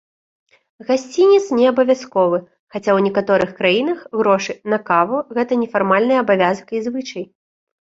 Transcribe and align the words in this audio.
Гасцінец 0.87 1.45
неабавязковы, 1.59 2.39
хаця 2.73 2.83
ў 2.83 2.99
некаторых 3.11 3.49
краінах 3.63 3.99
грошы 4.23 4.53
'на 4.69 4.83
каву' 4.93 5.25
гэта 5.41 5.63
нефармальны 5.65 6.13
абавязак 6.27 6.67
і 6.79 6.87
звычай. 6.91 7.25